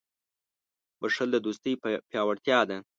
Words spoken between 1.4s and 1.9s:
دوستۍ